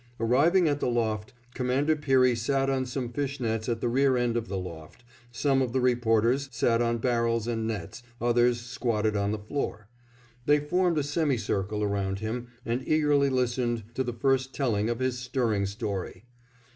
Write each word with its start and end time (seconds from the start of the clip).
Arriving 0.19 0.67
at 0.67 0.79
the 0.79 0.89
loft 0.89 1.31
Commander 1.53 1.95
Peary 1.95 2.35
sat 2.35 2.71
on 2.71 2.87
some 2.87 3.09
fishnets 3.13 3.69
at 3.69 3.81
the 3.81 3.87
rear 3.87 4.17
end 4.17 4.35
of 4.35 4.47
the 4.47 4.57
loft, 4.57 5.03
some 5.31 5.61
of 5.61 5.73
the 5.73 5.79
reporters 5.79 6.49
sat 6.51 6.81
on 6.81 6.97
barrels 6.97 7.45
and 7.47 7.67
nets, 7.67 8.01
others 8.19 8.59
squatted 8.59 9.15
on 9.15 9.29
the 9.29 9.37
floor. 9.37 9.89
They 10.47 10.59
formed 10.59 10.97
a 10.97 11.03
semi 11.03 11.37
circle 11.37 11.83
around 11.83 12.17
him 12.17 12.47
and 12.65 12.81
eagerly 12.87 13.29
listened 13.29 13.83
to 13.93 14.03
the 14.03 14.11
first 14.11 14.55
telling 14.55 14.89
of 14.89 14.97
his 14.97 15.19
stirring 15.19 15.67
story. 15.67 16.23